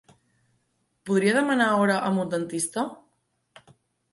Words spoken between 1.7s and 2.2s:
hora